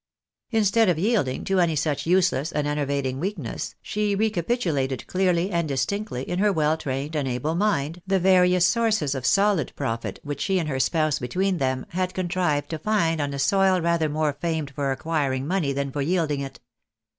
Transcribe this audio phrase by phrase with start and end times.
[0.49, 6.23] Instead of yielding to any such useless and enervating weakness, she recapitulated clearly and distinctly
[6.27, 10.55] in her well trained and able mind, the various sou'^ces of solid profit which she
[10.55, 10.57] MRS.
[10.57, 12.69] BAUNABY'S XOTION OF TIIE VALUE OF MONEY, 271 and lier spouse between them had contrived
[12.71, 16.59] to find on a soil rather more famed for acquiring money than for yielding it.